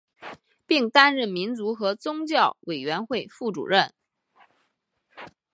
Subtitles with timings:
[0.65, 3.93] 并担任民族和宗教委员会副主任。